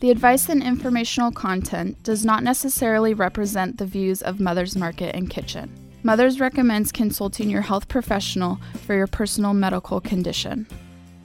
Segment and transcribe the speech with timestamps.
[0.00, 5.28] The advice and informational content does not necessarily represent the views of Mother's Market and
[5.28, 5.72] Kitchen.
[6.04, 10.68] Mother's recommends consulting your health professional for your personal medical condition.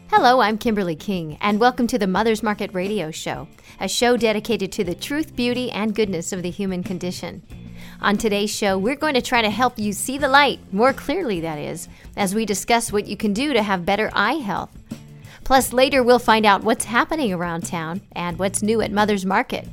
[0.09, 3.47] Hello, I'm Kimberly King, and welcome to the Mother's Market Radio Show,
[3.79, 7.43] a show dedicated to the truth, beauty, and goodness of the human condition.
[8.01, 11.39] On today's show, we're going to try to help you see the light, more clearly,
[11.41, 14.75] that is, as we discuss what you can do to have better eye health.
[15.53, 19.67] Plus, later we'll find out what's happening around town and what's new at Mother's Market.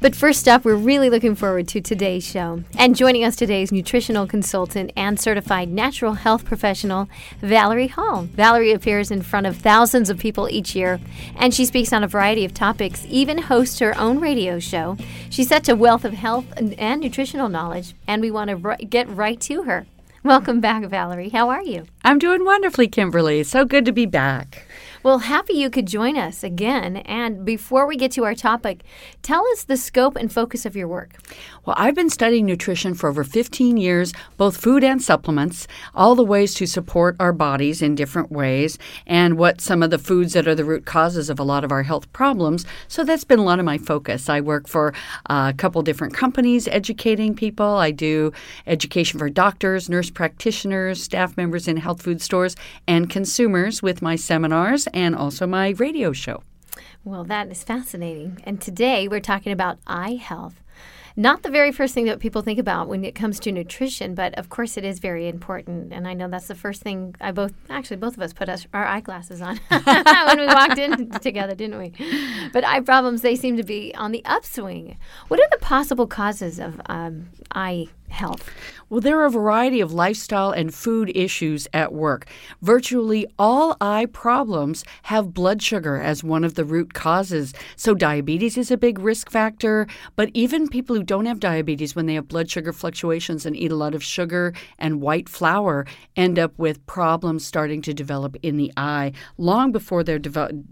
[0.00, 2.64] But first up, we're really looking forward to today's show.
[2.76, 7.08] And joining us today is nutritional consultant and certified natural health professional,
[7.40, 8.22] Valerie Hall.
[8.32, 10.98] Valerie appears in front of thousands of people each year,
[11.36, 14.96] and she speaks on a variety of topics, even hosts her own radio show.
[15.30, 19.08] She's such a wealth of health and, nutritional knowledge, and we want to r- get
[19.08, 19.86] right to her.
[20.24, 21.30] Welcome back, Valerie.
[21.30, 21.84] How are you?
[22.04, 23.44] I'm doing wonderfully, Kimberly.
[23.44, 24.66] So good to be back.
[25.04, 26.98] Well, happy you could join us again.
[26.98, 28.84] And before we get to our topic,
[29.20, 31.16] tell us the scope and focus of your work.
[31.66, 36.22] Well, I've been studying nutrition for over 15 years, both food and supplements, all the
[36.22, 40.46] ways to support our bodies in different ways, and what some of the foods that
[40.46, 42.64] are the root causes of a lot of our health problems.
[42.86, 44.28] So that's been a lot of my focus.
[44.28, 44.94] I work for
[45.28, 47.66] uh, a couple different companies educating people.
[47.66, 48.32] I do
[48.68, 52.54] education for doctors, nurse practitioners, staff members in health food stores,
[52.86, 56.42] and consumers with my seminars and also my radio show.
[57.04, 58.40] Well, that is fascinating.
[58.44, 60.62] And today we're talking about eye health.
[61.14, 64.34] Not the very first thing that people think about when it comes to nutrition, but
[64.38, 65.92] of course it is very important.
[65.92, 68.66] And I know that's the first thing I both, actually, both of us put us,
[68.72, 71.92] our eyeglasses on when we walked in together, didn't we?
[72.52, 74.96] But eye problems, they seem to be on the upswing.
[75.28, 78.50] What are the possible causes of um, eye health?
[78.88, 82.26] Well, there are a variety of lifestyle and food issues at work.
[82.60, 87.54] Virtually all eye problems have blood sugar as one of the root causes.
[87.74, 92.04] So, diabetes is a big risk factor, but even people who don't have diabetes, when
[92.04, 96.38] they have blood sugar fluctuations and eat a lot of sugar and white flour, end
[96.38, 100.66] up with problems starting to develop in the eye long before they're developed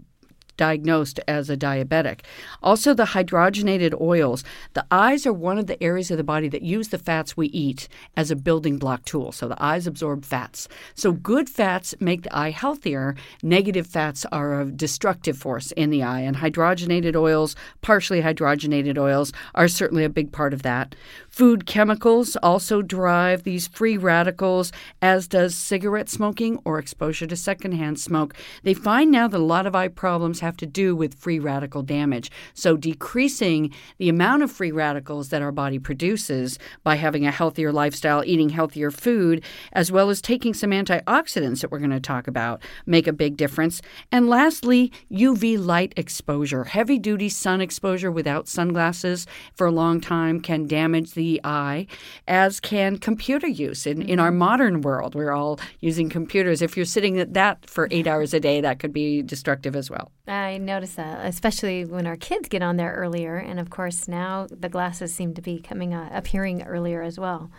[0.61, 2.19] diagnosed as a diabetic.
[2.61, 4.43] Also, the hydrogenated oils.
[4.73, 7.47] The eyes are one of the areas of the body that use the fats we
[7.47, 9.31] eat as a building block tool.
[9.31, 10.67] So, the eyes absorb fats.
[10.93, 13.15] So, good fats make the eye healthier.
[13.41, 16.19] Negative fats are a destructive force in the eye.
[16.19, 20.93] And hydrogenated oils, partially hydrogenated oils, are certainly a big part of that.
[21.27, 27.99] Food chemicals also drive these free radicals, as does cigarette smoking or exposure to secondhand
[27.99, 28.35] smoke.
[28.61, 31.81] They find now that a lot of eye problems have to do with free radical
[31.81, 32.29] damage.
[32.53, 37.71] So, decreasing the amount of free radicals that our body produces by having a healthier
[37.71, 42.27] lifestyle, eating healthier food, as well as taking some antioxidants that we're going to talk
[42.27, 43.81] about, make a big difference.
[44.11, 46.65] And lastly, UV light exposure.
[46.65, 49.25] Heavy duty sun exposure without sunglasses
[49.55, 51.85] for a long time can damage the the eye,
[52.27, 53.85] as can computer use.
[53.85, 54.39] In, in our mm-hmm.
[54.39, 56.63] modern world, we're all using computers.
[56.63, 59.89] If you're sitting at that for eight hours a day, that could be destructive as
[59.91, 60.11] well.
[60.41, 63.37] I notice that, especially when our kids get on there earlier.
[63.37, 67.51] And of course, now the glasses seem to be coming uh, appearing earlier as well.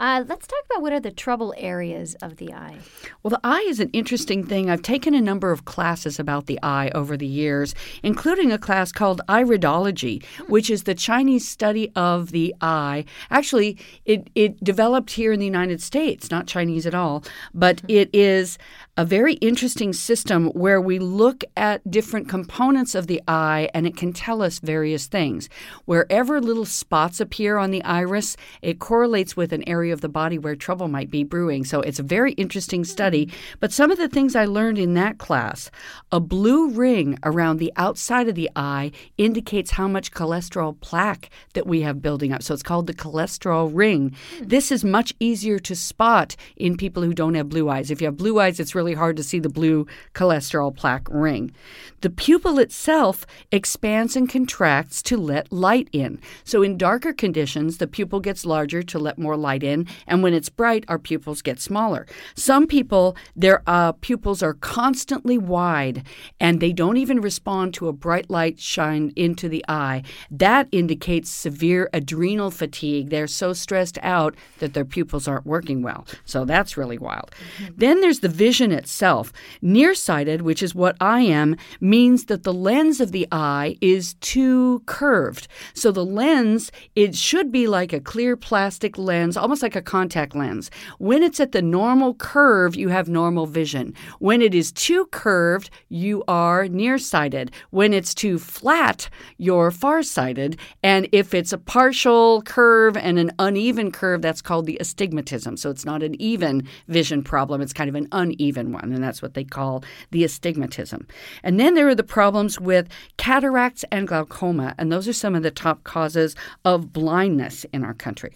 [0.00, 2.78] Uh, let's talk about what are the trouble areas of the eye.
[3.22, 4.70] Well, the eye is an interesting thing.
[4.70, 8.92] I've taken a number of classes about the eye over the years, including a class
[8.92, 15.32] called iridology, which is the Chinese study of the eye Actually, it, it developed here
[15.32, 17.24] in the United States, not Chinese at all,
[17.54, 17.90] but mm-hmm.
[17.90, 18.58] it is
[18.98, 23.96] a very interesting system where we look at different components of the eye and it
[23.96, 25.48] can tell us various things.
[25.84, 30.36] Wherever little spots appear on the iris, it correlates with an area of the body
[30.36, 31.64] where trouble might be brewing.
[31.64, 33.30] So it's a very interesting study.
[33.60, 35.70] But some of the things I learned in that class
[36.10, 41.68] a blue ring around the outside of the eye indicates how much cholesterol plaque that
[41.68, 42.42] we have building up.
[42.42, 44.16] So it's called the cholesterol ring.
[44.38, 44.48] Mm.
[44.48, 47.92] This is much easier to spot in people who don't have blue eyes.
[47.92, 51.06] If you have blue eyes, it's really really hard to see the blue cholesterol plaque
[51.10, 51.52] ring.
[52.00, 56.20] The pupil itself expands and contracts to let light in.
[56.44, 60.32] So, in darker conditions, the pupil gets larger to let more light in, and when
[60.32, 62.06] it's bright, our pupils get smaller.
[62.34, 66.04] Some people, their uh, pupils are constantly wide
[66.40, 70.02] and they don't even respond to a bright light shine into the eye.
[70.30, 73.10] That indicates severe adrenal fatigue.
[73.10, 76.06] They're so stressed out that their pupils aren't working well.
[76.24, 77.32] So, that's really wild.
[77.58, 77.74] Mm-hmm.
[77.76, 79.32] Then there's the vision itself.
[79.60, 84.82] Nearsighted, which is what I am, means that the lens of the eye is too
[84.86, 85.48] curved.
[85.74, 90.34] So the lens, it should be like a clear plastic lens, almost like a contact
[90.34, 90.70] lens.
[90.98, 93.94] When it's at the normal curve, you have normal vision.
[94.18, 97.50] When it is too curved, you are nearsighted.
[97.70, 100.58] When it's too flat, you're farsighted.
[100.82, 105.56] And if it's a partial curve and an uneven curve, that's called the astigmatism.
[105.56, 108.92] So it's not an even vision problem, it's kind of an uneven one.
[108.92, 111.06] And that's what they call the astigmatism.
[111.42, 114.74] And then there are the problems with cataracts and glaucoma.
[114.78, 116.34] And those are some of the top causes
[116.64, 118.34] of blindness in our country.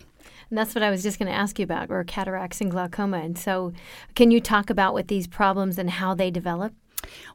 [0.51, 3.19] And that's what I was just going to ask you about, or cataracts and glaucoma.
[3.19, 3.73] And so,
[4.15, 6.75] can you talk about what these problems and how they develop?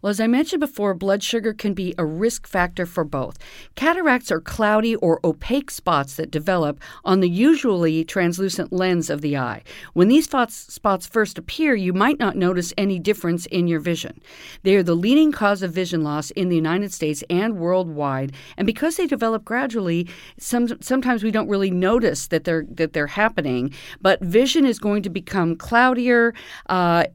[0.01, 3.37] Well, as I mentioned before, blood sugar can be a risk factor for both.
[3.75, 9.37] Cataracts are cloudy or opaque spots that develop on the usually translucent lens of the
[9.37, 9.63] eye.
[9.93, 14.21] When these spots first appear, you might not notice any difference in your vision.
[14.63, 18.65] They are the leading cause of vision loss in the United States and worldwide, and
[18.65, 23.73] because they develop gradually, some, sometimes we don't really notice that they're that they're happening.
[24.01, 26.33] But vision is going to become cloudier.
[26.67, 27.05] Uh,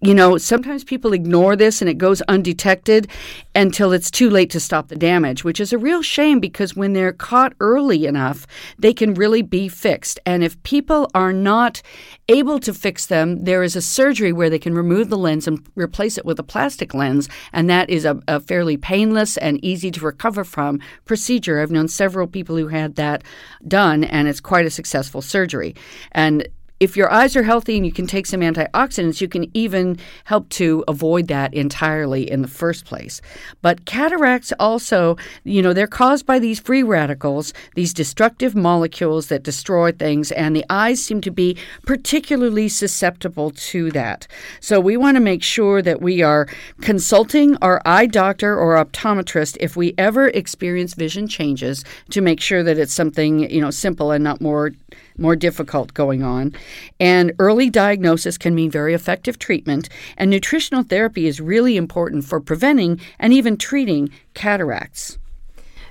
[0.00, 3.08] you know, sometimes people ignore this and it goes undetected
[3.54, 6.94] until it's too late to stop the damage, which is a real shame because when
[6.94, 8.46] they're caught early enough,
[8.78, 10.18] they can really be fixed.
[10.24, 11.82] And if people are not
[12.28, 15.66] able to fix them, there is a surgery where they can remove the lens and
[15.74, 17.28] replace it with a plastic lens.
[17.52, 21.60] And that is a, a fairly painless and easy to recover from procedure.
[21.60, 23.22] I've known several people who had that
[23.66, 25.74] done, and it's quite a successful surgery.
[26.12, 26.48] And
[26.80, 30.48] if your eyes are healthy and you can take some antioxidants, you can even help
[30.50, 33.20] to avoid that entirely in the first place.
[33.62, 39.42] But cataracts also, you know, they're caused by these free radicals, these destructive molecules that
[39.42, 44.26] destroy things, and the eyes seem to be particularly susceptible to that.
[44.60, 46.46] So we want to make sure that we are
[46.80, 52.62] consulting our eye doctor or optometrist if we ever experience vision changes to make sure
[52.62, 54.72] that it's something, you know, simple and not more
[55.18, 56.54] more difficult going on.
[56.98, 62.40] And early diagnosis can mean very effective treatment, and nutritional therapy is really important for
[62.40, 65.18] preventing and even treating cataracts.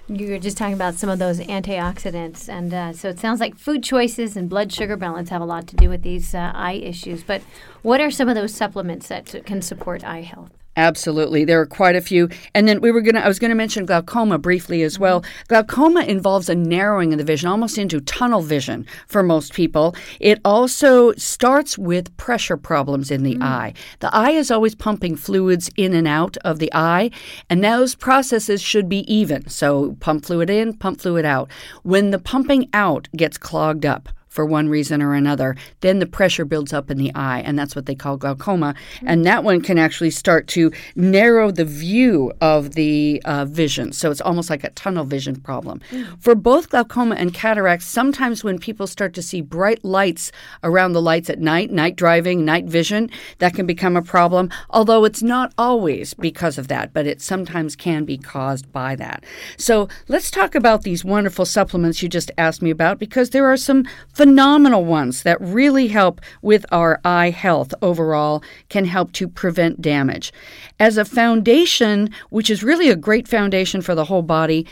[0.09, 3.57] You were just talking about some of those antioxidants, and uh, so it sounds like
[3.57, 6.79] food choices and blood sugar balance have a lot to do with these uh, eye
[6.81, 7.23] issues.
[7.23, 7.41] But
[7.81, 10.51] what are some of those supplements that can support eye health?
[10.77, 11.43] Absolutely.
[11.43, 12.29] There are quite a few.
[12.53, 15.21] And then we were going to, I was going to mention glaucoma briefly as well.
[15.21, 15.43] Mm-hmm.
[15.47, 19.95] Glaucoma involves a narrowing of the vision, almost into tunnel vision for most people.
[20.19, 23.43] It also starts with pressure problems in the mm.
[23.43, 23.73] eye.
[23.99, 27.09] The eye is always pumping fluids in and out of the eye,
[27.49, 29.49] and those processes should be even.
[29.49, 31.49] So pump fluid in, pump fluid out.
[31.81, 36.45] When the pumping out gets clogged up, for one reason or another, then the pressure
[36.45, 38.75] builds up in the eye, and that's what they call glaucoma.
[38.75, 39.07] Mm-hmm.
[39.07, 43.93] And that one can actually start to narrow the view of the uh, vision.
[43.93, 45.81] So it's almost like a tunnel vision problem.
[45.89, 46.17] Mm-hmm.
[46.19, 50.31] For both glaucoma and cataracts, sometimes when people start to see bright lights
[50.61, 55.03] around the lights at night, night driving, night vision, that can become a problem, although
[55.03, 59.23] it's not always because of that, but it sometimes can be caused by that.
[59.57, 63.57] So let's talk about these wonderful supplements you just asked me about because there are
[63.57, 69.81] some phenomenal ones that really help with our eye health overall, can help to prevent
[69.81, 70.31] damage.
[70.79, 74.65] As a foundation, which is really a great foundation for the whole body,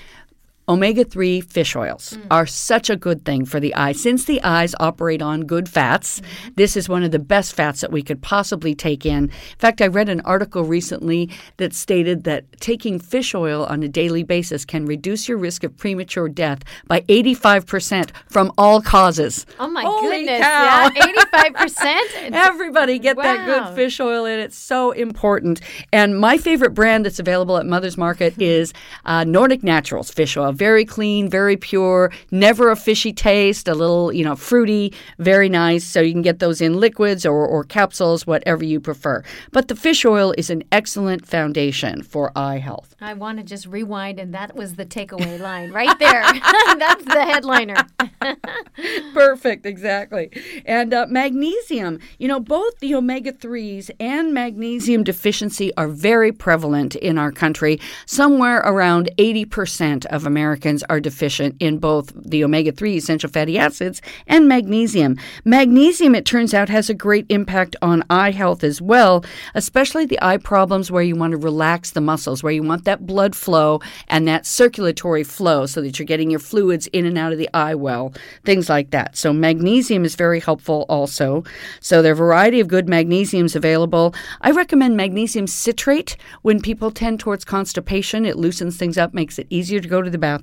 [0.68, 2.26] Omega 3 fish oils mm.
[2.32, 3.92] are such a good thing for the eye.
[3.92, 6.54] Since the eyes operate on good fats, mm-hmm.
[6.56, 9.26] this is one of the best fats that we could possibly take in.
[9.26, 9.30] In
[9.60, 14.24] fact, I read an article recently that stated that taking fish oil on a daily
[14.24, 19.46] basis can reduce your risk of premature death by 85% from all causes.
[19.60, 20.42] Oh my Holy goodness.
[20.42, 20.90] Cow.
[20.96, 22.32] Yeah, 85%.
[22.32, 23.24] Everybody get wow.
[23.24, 24.40] that good fish oil in.
[24.40, 25.62] It's so important.
[25.94, 28.74] And my favorite brand that's available at Mother's Market is
[29.06, 34.12] uh, Nordic Naturals fish oil very clean, very pure, never a fishy taste, a little,
[34.14, 35.84] you know, fruity, very nice.
[35.84, 39.24] So you can get those in liquids or, or capsules, whatever you prefer.
[39.52, 42.96] But the fish oil is an excellent foundation for eye health.
[43.02, 46.24] I want to just rewind, and that was the takeaway line right there.
[46.78, 47.76] That's the headliner.
[49.14, 50.32] Perfect, exactly.
[50.66, 56.96] And uh, magnesium, you know, both the omega 3s and magnesium deficiency are very prevalent
[56.96, 57.80] in our country.
[58.06, 63.58] Somewhere around 80% of Americans Americans are deficient in both the omega 3 essential fatty
[63.58, 65.18] acids and magnesium.
[65.44, 69.26] Magnesium, it turns out, has a great impact on eye health as well,
[69.56, 73.08] especially the eye problems where you want to relax the muscles, where you want that
[73.08, 77.32] blood flow and that circulatory flow so that you're getting your fluids in and out
[77.32, 79.18] of the eye well, things like that.
[79.18, 81.44] So, magnesium is very helpful also.
[81.80, 84.14] So, there are a variety of good magnesiums available.
[84.42, 88.28] I recommend magnesium citrate when people tend towards constipation.
[88.28, 90.35] It loosens things up, makes it easier to go to the bathroom,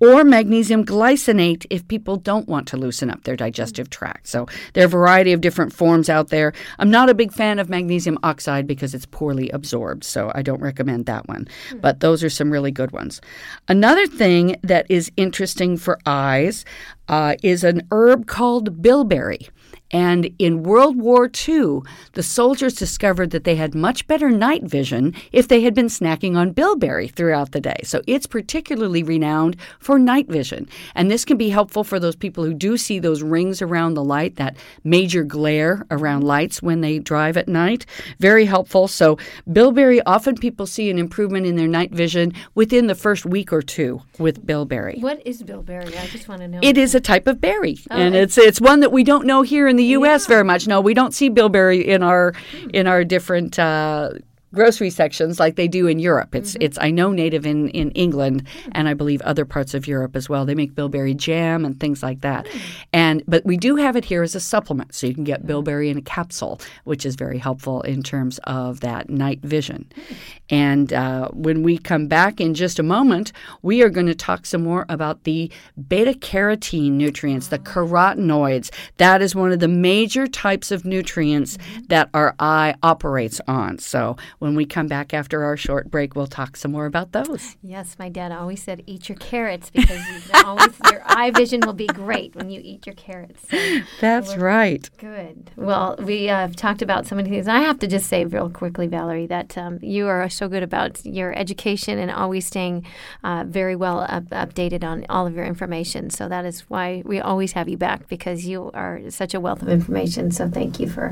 [0.00, 4.28] or magnesium glycinate if people don't want to loosen up their digestive tract.
[4.28, 6.52] So, there are a variety of different forms out there.
[6.78, 10.60] I'm not a big fan of magnesium oxide because it's poorly absorbed, so I don't
[10.60, 11.48] recommend that one.
[11.80, 13.20] But those are some really good ones.
[13.68, 16.64] Another thing that is interesting for eyes
[17.08, 19.48] uh, is an herb called bilberry.
[19.92, 21.80] And in World War II,
[22.12, 26.36] the soldiers discovered that they had much better night vision if they had been snacking
[26.36, 27.76] on bilberry throughout the day.
[27.84, 30.68] So it's particularly renowned for night vision.
[30.94, 34.02] And this can be helpful for those people who do see those rings around the
[34.04, 37.86] light, that major glare around lights when they drive at night.
[38.18, 38.88] Very helpful.
[38.88, 39.18] So
[39.52, 43.62] bilberry, often people see an improvement in their night vision within the first week or
[43.62, 44.98] two with bilberry.
[45.00, 45.96] What is bilberry?
[45.96, 46.58] I just want to know.
[46.62, 49.42] It is a type of berry, Oh, and it's- it's one that we don't know
[49.42, 50.26] here in the U.S.
[50.26, 50.66] very much.
[50.66, 52.34] No, we don't see bilberry in our
[52.72, 53.58] in our different.
[53.58, 54.10] Uh,
[54.56, 56.34] grocery sections like they do in Europe.
[56.34, 56.62] It's Mm-hmm.
[56.66, 60.28] it's I know native in in England and I believe other parts of Europe as
[60.28, 60.44] well.
[60.44, 62.46] They make bilberry jam and things like that.
[62.46, 62.60] Mm.
[62.92, 65.90] And but we do have it here as a supplement, so you can get bilberry
[65.90, 69.84] in a capsule, which is very helpful in terms of that night vision.
[69.94, 70.16] Mm.
[70.48, 73.32] And uh, when we come back in just a moment,
[73.62, 75.50] we are going to talk some more about the
[75.88, 78.70] beta carotene nutrients, the carotenoids.
[78.98, 81.58] That is one of the major types of nutrients
[81.88, 83.78] that our eye operates on.
[83.78, 87.56] So when we come back after our short break, we'll talk some more about those.
[87.62, 91.72] Yes, my dad always said eat your carrots because you always your eye vision will
[91.72, 93.48] be great when you eat your carrots.
[93.48, 94.88] So, That's right.
[94.98, 95.50] good.
[95.56, 97.48] Well, we uh, have talked about so many things.
[97.48, 101.04] I have to just say real quickly, Valerie, that um, you are so good about
[101.04, 102.86] your education and always staying
[103.24, 106.10] uh, very well up- updated on all of your information.
[106.10, 109.62] So that is why we always have you back because you are such a wealth
[109.62, 110.30] of information.
[110.30, 111.08] So thank you for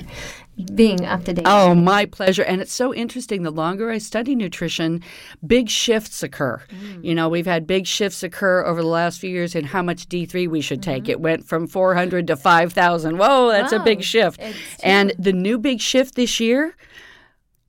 [0.74, 1.46] being up to date.
[1.46, 2.42] Oh, my pleasure.
[2.42, 3.23] And it's so interesting.
[3.26, 5.02] The longer I study nutrition,
[5.46, 6.62] big shifts occur.
[6.68, 7.04] Mm.
[7.04, 10.08] You know, we've had big shifts occur over the last few years in how much
[10.08, 11.04] D3 we should take.
[11.04, 11.10] Mm-hmm.
[11.10, 13.18] It went from 400 to 5,000.
[13.18, 14.40] Whoa, that's a big shift.
[14.82, 16.76] And the new big shift this year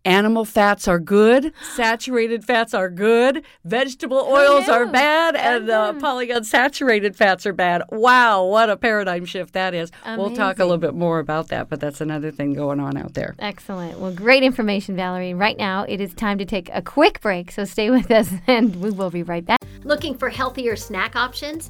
[0.05, 7.15] animal fats are good, saturated fats are good, vegetable oils are bad, and uh, polyunsaturated
[7.15, 7.81] fats are bad.
[7.89, 9.91] Wow, what a paradigm shift that is.
[10.05, 13.13] We'll talk a little bit more about that, but that's another thing going on out
[13.15, 13.35] there.
[13.39, 13.99] Excellent.
[13.99, 15.33] Well, great information, Valerie.
[15.33, 18.75] Right now, it is time to take a quick break, so stay with us and
[18.81, 19.59] we will be right back.
[19.83, 21.69] Looking for healthier snack options?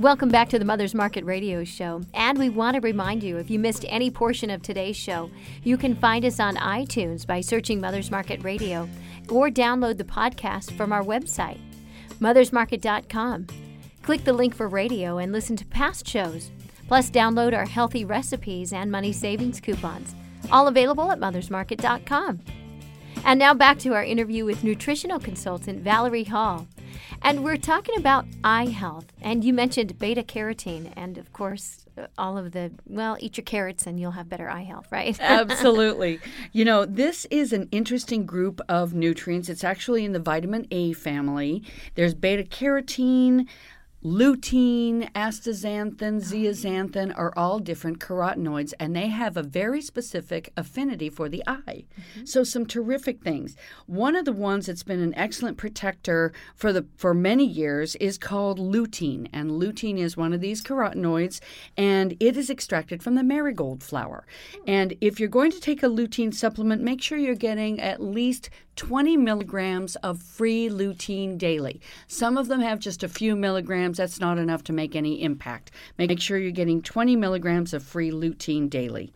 [0.00, 2.00] Welcome back to the Mother's Market Radio Show.
[2.14, 5.30] And we want to remind you if you missed any portion of today's show,
[5.62, 8.88] you can find us on iTunes by searching Mother's Market Radio
[9.28, 11.60] or download the podcast from our website,
[12.18, 13.46] mothersmarket.com.
[14.00, 16.50] Click the link for radio and listen to past shows.
[16.88, 20.14] Plus, download our healthy recipes and money savings coupons,
[20.50, 22.40] all available at mothersmarket.com.
[23.26, 26.66] And now back to our interview with nutritional consultant Valerie Hall.
[27.22, 29.06] And we're talking about eye health.
[29.20, 33.86] And you mentioned beta carotene, and of course, all of the, well, eat your carrots
[33.86, 35.18] and you'll have better eye health, right?
[35.20, 36.20] Absolutely.
[36.52, 39.48] You know, this is an interesting group of nutrients.
[39.48, 41.62] It's actually in the vitamin A family.
[41.94, 43.46] There's beta carotene,
[44.02, 51.28] Lutein, astaxanthin, zeaxanthin are all different carotenoids, and they have a very specific affinity for
[51.28, 51.84] the eye.
[51.84, 52.24] Mm-hmm.
[52.24, 53.56] So, some terrific things.
[53.84, 58.16] One of the ones that's been an excellent protector for the for many years is
[58.16, 61.40] called lutein, and lutein is one of these carotenoids,
[61.76, 64.26] and it is extracted from the marigold flower.
[64.66, 68.48] And if you're going to take a lutein supplement, make sure you're getting at least
[68.76, 71.82] 20 milligrams of free lutein daily.
[72.06, 73.89] Some of them have just a few milligrams.
[73.96, 75.70] That's not enough to make any impact.
[75.98, 79.12] Make sure you're getting 20 milligrams of free lutein daily.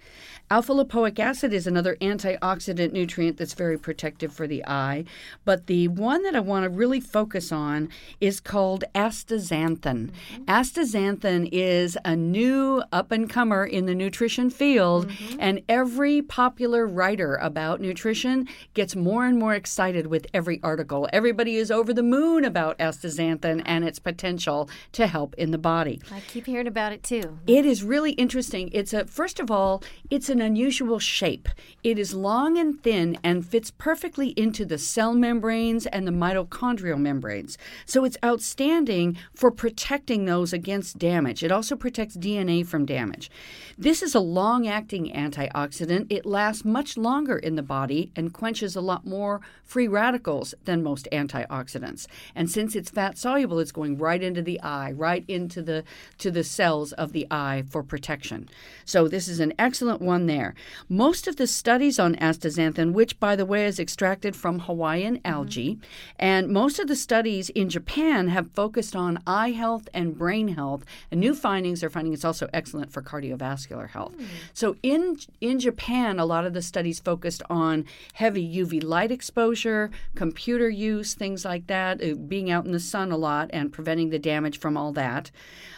[0.51, 5.05] Alpha lipoic acid is another antioxidant nutrient that's very protective for the eye.
[5.47, 7.89] But the one that I want to really focus on
[8.21, 10.11] is called astaxanthin.
[10.11, 10.45] Mm-hmm.
[10.45, 15.37] Astaxanthin is a new up and comer in the nutrition field, mm-hmm.
[15.41, 21.09] and every popular writer about nutrition gets more and more excited with every article.
[21.11, 26.03] Everybody is over the moon about astaxanthin and its potential to help in the body.
[26.13, 27.39] I keep hearing about it too.
[27.47, 28.69] It is really interesting.
[28.73, 31.49] It's a first of all, it's an unusual shape.
[31.85, 36.99] It is long and thin and fits perfectly into the cell membranes and the mitochondrial
[36.99, 37.57] membranes.
[37.87, 41.45] So it's outstanding for protecting those against damage.
[41.45, 43.31] It also protects DNA from damage.
[43.79, 46.09] This is a long acting antioxidant.
[46.11, 50.83] It lasts much longer in the body and quenches a lot more free radicals than
[50.83, 52.09] most antioxidants.
[52.35, 55.85] And since it's fat soluble, it's going right into the eye, right into the
[56.19, 58.49] to the cells of the eye for protection.
[58.85, 60.55] So this is an excellent one there.
[60.89, 65.33] Most of the studies on astaxanthin, which by the way is extracted from Hawaiian mm-hmm.
[65.33, 65.79] algae,
[66.19, 70.85] and most of the studies in Japan have focused on eye health and brain health.
[71.11, 74.17] And new findings are finding it's also excellent for cardiovascular health.
[74.17, 74.27] Mm.
[74.53, 79.91] So in in Japan, a lot of the studies focused on heavy UV light exposure,
[80.15, 84.11] computer use, things like that, uh, being out in the sun a lot and preventing
[84.11, 85.31] the damage from all that.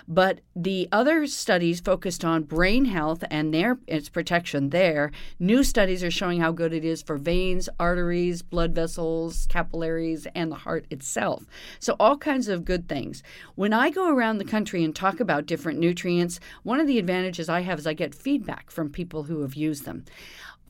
[0.08, 5.10] But the other studies focused on brain health and their its protection there.
[5.38, 10.50] New studies are showing how good it is for veins, arteries, blood vessels, capillaries, and
[10.50, 11.44] the heart itself.
[11.78, 13.22] So all kinds of good things.
[13.54, 17.48] When I go around the country and talk about different nutrients, one of the advantages
[17.48, 20.04] I have is I get feedback from people who have used them.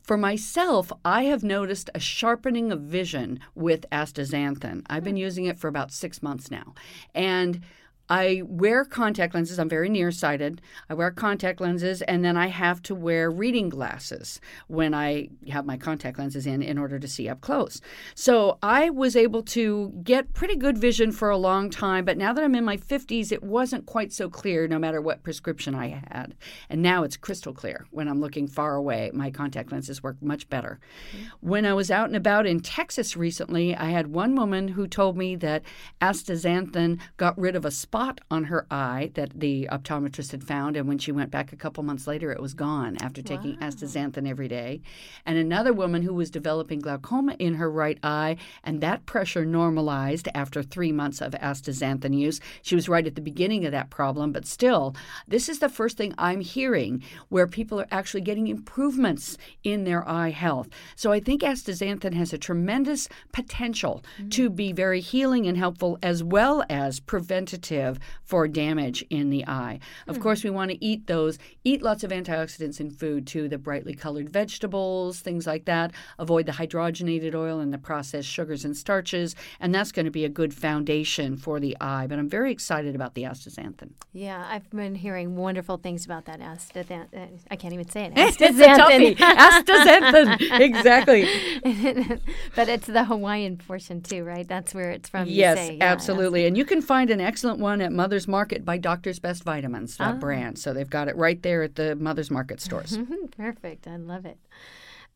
[0.07, 4.83] For myself, I have noticed a sharpening of vision with astaxanthin.
[4.87, 5.23] I've been hmm.
[5.23, 6.75] using it for about six months now.
[7.13, 7.63] And
[8.09, 9.59] I wear contact lenses.
[9.59, 10.61] I'm very nearsighted.
[10.89, 15.67] I wear contact lenses, and then I have to wear reading glasses when I have
[15.67, 17.81] my contact lenses in in order to see up close.
[18.15, 22.33] So I was able to get pretty good vision for a long time, but now
[22.33, 26.01] that I'm in my 50s, it wasn't quite so clear no matter what prescription I
[26.09, 26.35] had.
[26.71, 29.11] And now it's crystal clear when I'm looking far away.
[29.13, 30.79] My contact lenses work much better.
[31.13, 31.49] Mm-hmm.
[31.49, 35.17] When I was out and about in Texas recently, I had one woman who told
[35.17, 35.63] me that
[36.01, 40.77] astaxanthin got rid of a spot spot on her eye that the optometrist had found,
[40.77, 43.69] and when she went back a couple months later, it was gone after taking wow.
[43.69, 44.83] astaxanthin every day.
[45.25, 50.29] And another woman who was developing glaucoma in her right eye, and that pressure normalized
[50.35, 52.39] after three months of astaxanthin use.
[52.61, 54.95] She was right at the beginning of that problem, but still,
[55.27, 60.07] this is the first thing I'm hearing where people are actually getting improvements in their
[60.07, 60.69] eye health.
[60.97, 64.29] So I think astaxanthin has a tremendous potential mm-hmm.
[64.29, 67.86] to be very healing and helpful as well as preventative
[68.25, 69.79] for damage in the eye.
[70.07, 70.23] Of mm.
[70.23, 73.95] course, we want to eat those, eat lots of antioxidants in food too, the brightly
[73.95, 75.93] colored vegetables, things like that.
[76.19, 80.25] Avoid the hydrogenated oil and the processed sugars and starches, and that's going to be
[80.25, 82.07] a good foundation for the eye.
[82.07, 83.91] But I'm very excited about the astaxanthin.
[84.13, 87.07] Yeah, I've been hearing wonderful things about that astaxanthin.
[87.15, 88.15] Uh, I can't even say it.
[88.15, 89.17] Astaxanthin.
[89.17, 90.61] astaxanthin.
[90.61, 91.25] exactly.
[92.57, 94.47] but it's the Hawaiian portion too, right?
[94.47, 95.29] That's where it's from.
[95.29, 96.47] Yes, yeah, absolutely.
[96.47, 100.15] And you can find an excellent one at Mother's Market by Doctor's Best Vitamins, that
[100.17, 100.19] oh.
[100.19, 100.59] brand.
[100.59, 102.99] So they've got it right there at the Mother's Market stores.
[103.37, 103.87] Perfect.
[103.87, 104.39] I love it.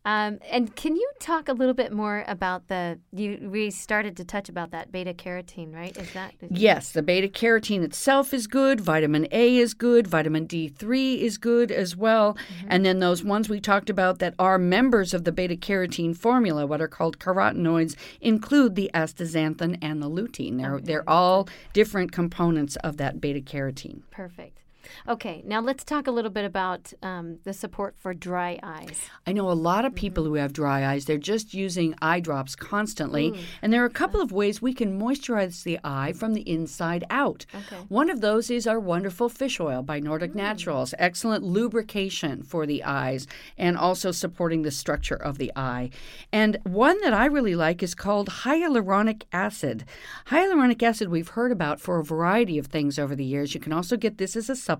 [0.05, 4.25] Um, and can you talk a little bit more about the you we started to
[4.25, 5.95] touch about that beta carotene, right?
[5.95, 11.19] Is that Yes, the beta carotene itself is good, vitamin A is good, vitamin D3
[11.19, 12.35] is good as well.
[12.35, 12.67] Mm-hmm.
[12.71, 16.67] And then those ones we talked about that are members of the beta carotene formula,
[16.67, 20.57] what are called carotenoids, include the astaxanthin and the lutein.
[20.57, 20.85] They're okay.
[20.85, 24.01] they're all different components of that beta carotene.
[24.11, 24.61] Perfect.
[25.09, 29.09] Okay, now let's talk a little bit about um, the support for dry eyes.
[29.27, 30.35] I know a lot of people mm-hmm.
[30.35, 33.33] who have dry eyes, they're just using eye drops constantly.
[33.33, 33.41] Mm.
[33.63, 37.05] And there are a couple of ways we can moisturize the eye from the inside
[37.11, 37.47] out.
[37.55, 37.83] Okay.
[37.89, 40.37] One of those is our wonderful fish oil by Nordic mm.
[40.37, 40.95] Naturals.
[40.99, 43.27] Excellent lubrication for the eyes
[43.57, 45.91] and also supporting the structure of the eye.
[46.33, 49.85] And one that I really like is called hyaluronic acid.
[50.27, 53.55] Hyaluronic acid we've heard about for a variety of things over the years.
[53.55, 54.80] You can also get this as a supplement,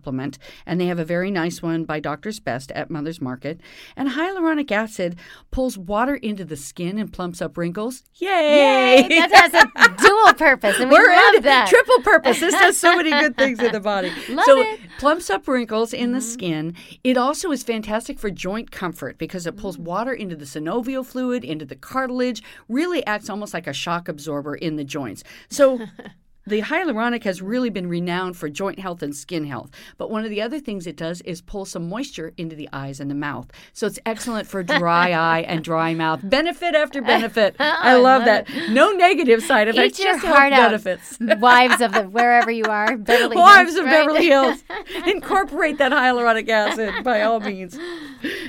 [0.67, 3.61] and they have a very nice one by Doctor's Best at Mother's Market.
[3.97, 5.17] And hyaluronic acid
[5.51, 8.03] pulls water into the skin and plumps up wrinkles.
[8.17, 9.07] Yay!
[9.09, 11.69] That has a dual purpose, and we We're love in that.
[11.69, 12.41] triple purpose.
[12.41, 14.11] This does so many good things in the body.
[14.29, 14.81] Love so it.
[14.99, 16.29] plumps up wrinkles in the mm-hmm.
[16.29, 16.75] skin.
[17.05, 19.85] It also is fantastic for joint comfort because it pulls mm.
[19.85, 24.55] water into the synovial fluid, into the cartilage, really acts almost like a shock absorber
[24.55, 25.23] in the joints.
[25.49, 25.81] So
[26.47, 29.71] the hyaluronic has really been renowned for joint health and skin health.
[29.99, 33.01] But one of the other things it does is pull some moisture into the eyes
[33.01, 33.51] and the mouth.
[33.73, 36.21] So it's excellent for dry eye and dry mouth.
[36.23, 37.57] Benefit after benefit.
[37.61, 38.49] I love that.
[38.71, 41.19] No negative side effects, Eat your just heart out, benefits.
[41.41, 43.91] wives of the wherever you are, Beverly Wives Hills, of right?
[43.93, 44.65] Beverly Hills.
[45.07, 47.79] Incorporate that hyaluronic acid by all means.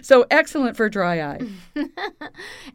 [0.01, 1.39] So excellent for dry eye.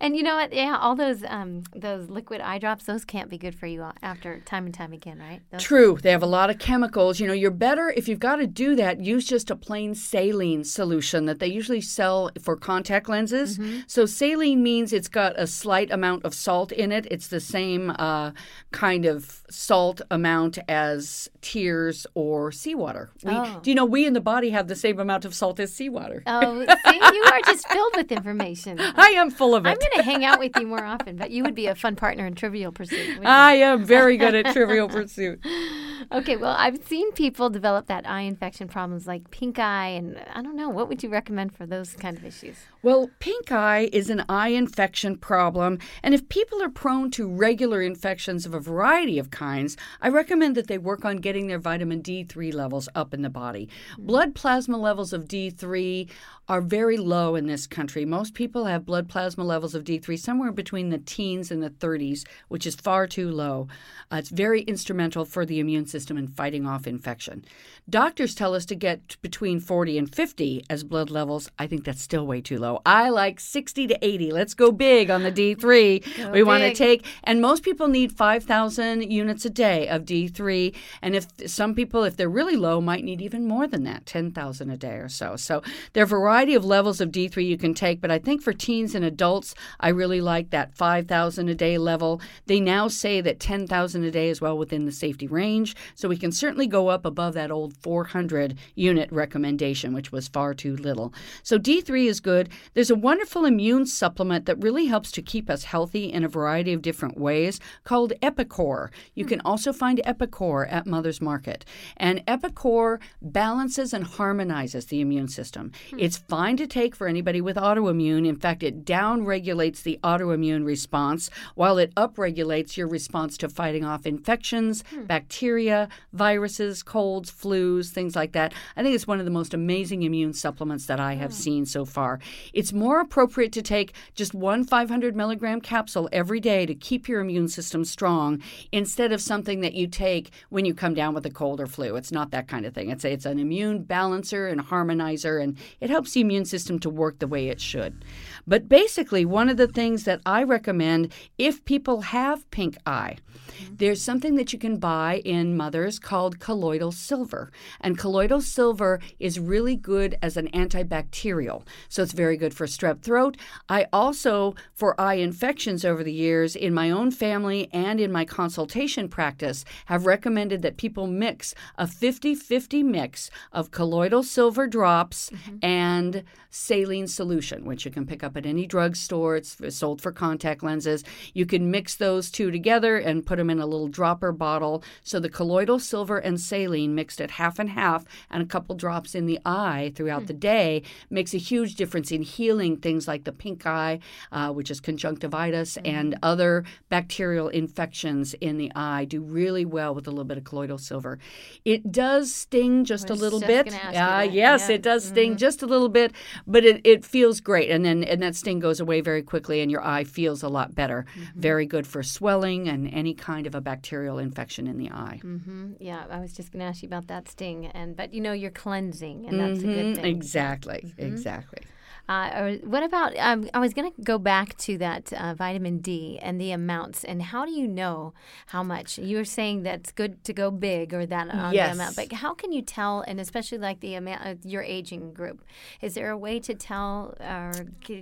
[0.00, 0.52] And you know what?
[0.52, 4.40] Yeah, all those um, those liquid eye drops, those can't be good for you after
[4.40, 5.40] time and time again, right?
[5.50, 5.98] Those- True.
[6.02, 7.20] They have a lot of chemicals.
[7.20, 10.64] You know, you're better if you've got to do that, use just a plain saline
[10.64, 13.58] solution that they usually sell for contact lenses.
[13.86, 17.06] So saline means it's got a slight amount of salt in it.
[17.10, 18.32] It's the same uh,
[18.72, 23.10] kind of salt amount as tears or seawater.
[23.22, 23.60] We, Oh.
[23.62, 26.22] Do you know we in the body have the same amount of salt as seawater?
[26.26, 28.80] Oh, see, you are just filled with information.
[28.80, 29.68] I am full of it.
[29.70, 31.96] I'm going to hang out with you more often, but you would be a fun
[31.96, 33.18] partner in Trivial Pursuit.
[33.24, 35.40] I am very good at Trivial Pursuit.
[36.12, 40.40] Okay, well, I've seen people develop that eye infection problems like pink eye, and I
[40.40, 40.68] don't know.
[40.68, 42.56] What would you recommend for those kind of issues?
[42.82, 47.82] Well, pink eye is an eye infection problem, and if people are prone to regular
[47.82, 52.02] infections of a variety of kinds, I recommend that they work on getting their vitamin
[52.02, 53.68] D3 levels up in the body.
[53.98, 56.08] Blood plasma levels of D3
[56.48, 58.04] are very low in this country.
[58.04, 62.24] Most people have blood plasma levels of D3 somewhere between the teens and the 30s,
[62.46, 63.66] which is far too low.
[64.12, 67.44] Uh, it's very instrumental for the immune system in fighting off infection.
[67.88, 71.48] Doctors tell us to get between 40 and 50 as blood levels.
[71.58, 72.82] I think that's still way too low.
[72.84, 74.32] I like 60 to 80.
[74.32, 76.32] Let's go big on the D3.
[76.32, 80.74] we want to take, and most people need 5,000 units a day of D3.
[81.00, 84.70] And if some people, if they're really low, might need even more than that 10,000
[84.70, 85.36] a day or so.
[85.36, 88.42] So there are a variety of levels of D3 you can take, but I think
[88.42, 92.20] for teens and adults, I really like that 5,000 a day level.
[92.46, 96.16] They now say that 10,000 a day is well within the safety range, so we
[96.16, 101.12] can certainly go up above that old 400 unit recommendation, which was far too little.
[101.42, 102.48] So D3 is good.
[102.74, 106.72] There's a wonderful immune supplement that really helps to keep us healthy in a variety
[106.72, 108.90] of different ways called Epicor.
[109.14, 109.28] You hmm.
[109.28, 111.64] can also find Epicor at Mother's Market.
[111.96, 115.72] And Epicor balances and harmonizes the immune system.
[115.90, 116.00] Hmm.
[116.00, 118.26] It's fine to take for anybody with autoimmune.
[118.26, 123.84] In fact, it down regulates the autoimmune response while it upregulates your response to fighting
[123.84, 125.04] off infections, hmm.
[125.04, 125.75] bacteria,
[126.12, 128.52] viruses, colds, flus, things like that.
[128.76, 131.42] I think it's one of the most amazing immune supplements that I have hmm.
[131.44, 132.18] seen so far.
[132.52, 137.20] It's more appropriate to take just one 500 milligram capsule every day to keep your
[137.20, 141.30] immune system strong instead of something that you take when you come down with a
[141.30, 141.96] cold or flu.
[141.96, 142.90] It's not that kind of thing.
[142.90, 147.18] It's, it's an immune balancer and harmonizer, and it helps the immune system to work
[147.18, 148.04] the way it should.
[148.46, 153.16] But basically, one of the things that I recommend if people have pink eye,
[153.58, 153.74] hmm.
[153.76, 157.50] there's something that you can buy in mothers called colloidal silver.
[157.80, 161.66] And colloidal silver is really good as an antibacterial.
[161.88, 163.36] So it's very good for strep throat.
[163.68, 168.24] I also, for eye infections over the years, in my own family and in my
[168.24, 175.30] consultation practice, have recommended that people mix a 50 50 mix of colloidal silver drops
[175.30, 175.56] mm-hmm.
[175.62, 179.36] and saline solution, which you can pick up at any drugstore.
[179.36, 181.02] It's sold for contact lenses.
[181.34, 184.84] You can mix those two together and put them in a little dropper bottle.
[185.02, 189.14] So the colloidal silver and saline mixed at half and half and a couple drops
[189.14, 193.32] in the eye throughout the day makes a huge difference in healing things like the
[193.32, 193.98] pink eye,
[194.32, 199.04] uh, which is conjunctivitis, and other bacterial infections in the eye.
[199.06, 201.18] Do really well with a little bit of colloidal silver.
[201.64, 203.74] It does sting just a little just bit.
[203.74, 204.74] Uh, yes, Yeah.
[204.76, 206.12] it does sting just a little bit,
[206.46, 207.70] but it, it feels great.
[207.70, 210.74] And then and that sting goes away very quickly, and your eye feels a lot
[210.74, 211.06] better.
[211.34, 215.20] Very good for swelling and any kind of a bacterial infection in the eye.
[215.24, 215.35] Mm-hmm.
[215.78, 218.32] Yeah, I was just going to ask you about that sting, and but you know
[218.32, 219.70] you're cleansing, and that's mm-hmm.
[219.70, 220.02] a good mm-hmm.
[220.02, 220.16] thing.
[220.16, 221.06] Exactly, mm-hmm.
[221.06, 221.62] exactly.
[222.08, 223.16] Uh, what about?
[223.18, 227.02] Um, I was going to go back to that uh, vitamin D and the amounts,
[227.02, 228.14] and how do you know
[228.46, 228.98] how much?
[228.98, 231.74] You were saying that's good to go big or that uh, yes.
[231.74, 233.00] amount, but how can you tell?
[233.00, 235.44] And especially like the amount of your aging group,
[235.80, 237.52] is there a way to tell, or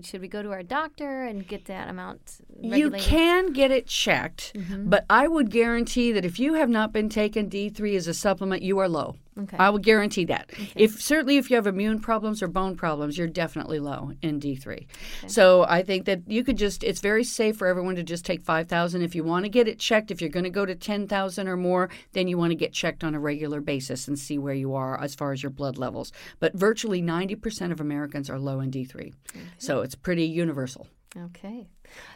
[0.03, 2.41] should we go to our doctor and get that amount?
[2.57, 3.01] Regulated?
[3.01, 4.91] You can get it checked, mm-hmm.
[4.91, 8.63] but I would guarantee that if you have not been taking D3 as a supplement,
[8.63, 9.17] you are low.
[9.39, 9.57] Okay.
[9.57, 10.51] I will guarantee that.
[10.53, 10.71] Okay.
[10.77, 14.67] If certainly if you have immune problems or bone problems, you're definitely low in D3.
[14.67, 14.87] Okay.
[15.27, 18.43] So I think that you could just it's very safe for everyone to just take
[18.43, 20.11] 5,000 if you want to get it checked.
[20.11, 23.03] If you're going to go to 10,000 or more, then you want to get checked
[23.03, 26.13] on a regular basis and see where you are as far as your blood levels.
[26.39, 29.13] But virtually 90% of Americans are low in D3.
[29.59, 30.87] So it's pretty universal.
[31.17, 31.69] Okay.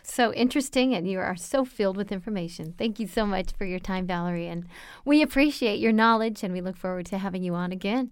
[0.02, 2.74] So interesting, and you are so filled with information.
[2.76, 4.66] Thank you so much for your time, Valerie, and
[5.04, 8.10] we appreciate your knowledge and we look forward to having you on again.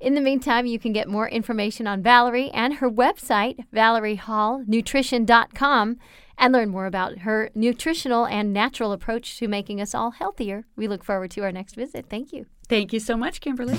[0.00, 5.98] In the meantime, you can get more information on Valerie and her website, valeriehallnutrition.com,
[6.36, 10.64] and learn more about her nutritional and natural approach to making us all healthier.
[10.74, 12.06] We look forward to our next visit.
[12.10, 12.46] Thank you.
[12.68, 13.78] Thank you so much, Kimberly.